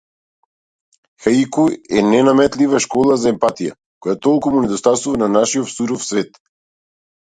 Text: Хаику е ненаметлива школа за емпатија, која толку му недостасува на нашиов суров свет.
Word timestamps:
Хаику 1.25 1.65
е 1.99 2.03
ненаметлива 2.07 2.83
школа 2.87 3.21
за 3.27 3.31
емпатија, 3.35 3.77
која 4.03 4.19
толку 4.27 4.57
му 4.59 4.67
недостасува 4.67 5.25
на 5.27 5.33
нашиов 5.39 5.75
суров 5.79 6.13
свет. 6.13 6.47